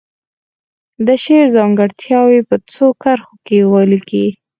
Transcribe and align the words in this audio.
د 1.05 1.07
شعر 1.23 1.45
ځانګړتیاوې 1.55 2.39
په 2.49 2.55
څو 2.73 2.85
کرښو 3.01 3.35
کې 3.45 3.57
ولیکي. 3.73 4.27